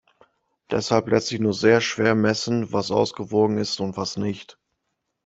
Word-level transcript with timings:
Deshalb 0.71 1.09
lässt 1.09 1.27
sich 1.27 1.39
nur 1.39 1.53
sehr 1.53 1.79
schwer 1.79 2.15
messen, 2.15 2.73
was 2.73 2.89
ausgewogen 2.89 3.59
ist 3.59 3.79
und 3.79 3.97
was 3.97 4.17
nicht. 4.17 4.57